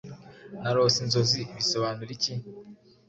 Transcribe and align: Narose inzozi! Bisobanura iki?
Narose 0.61 0.97
inzozi! 1.05 1.41
Bisobanura 1.57 2.11
iki? 2.17 2.33